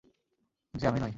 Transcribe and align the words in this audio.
যে 0.73 0.87
আমি 0.87 0.99
নই? 0.99 1.09